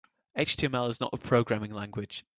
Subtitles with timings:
[0.35, 2.25] HTML is not a programming language.